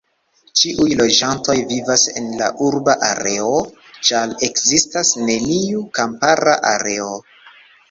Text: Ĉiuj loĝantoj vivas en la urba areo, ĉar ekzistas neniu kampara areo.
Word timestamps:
Ĉiuj 0.59 0.85
loĝantoj 1.01 1.55
vivas 1.73 2.05
en 2.21 2.31
la 2.39 2.47
urba 2.69 2.95
areo, 3.09 3.53
ĉar 4.11 4.35
ekzistas 4.49 5.15
neniu 5.31 5.87
kampara 6.01 6.59
areo. 6.75 7.15